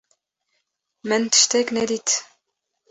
[1.07, 2.09] Min tiştek nedît.